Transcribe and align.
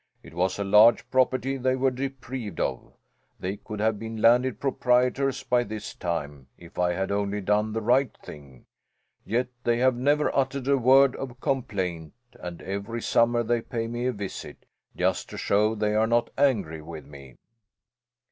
"It 0.23 0.33
was 0.33 0.57
a 0.57 0.63
large 0.63 1.07
property 1.11 1.57
they 1.57 1.75
were 1.75 1.91
deprived 1.91 2.59
of. 2.59 2.93
They 3.39 3.57
could 3.57 3.79
have 3.79 3.99
been 3.99 4.17
landed 4.17 4.59
proprietors 4.59 5.43
by 5.43 5.63
this 5.63 5.93
time 5.93 6.47
if 6.57 6.79
I 6.79 6.93
had 6.93 7.11
only 7.11 7.39
done 7.39 7.71
the 7.71 7.83
right 7.83 8.11
thing. 8.23 8.65
Yet 9.23 9.49
they 9.63 9.77
have 9.77 9.95
never 9.95 10.35
uttered 10.35 10.67
a 10.67 10.75
word 10.75 11.15
of 11.17 11.39
complaint 11.39 12.13
and 12.39 12.63
every 12.63 13.03
summer 13.03 13.43
they 13.43 13.61
pay 13.61 13.85
me 13.85 14.07
a 14.07 14.11
visit, 14.11 14.65
just 14.95 15.29
to 15.29 15.37
show 15.37 15.75
they 15.75 15.93
are 15.93 16.07
not 16.07 16.31
angry 16.35 16.81
with 16.81 17.05
me." 17.05 17.35